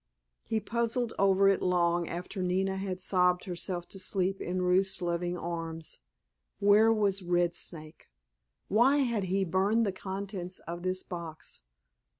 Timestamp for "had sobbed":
2.77-3.43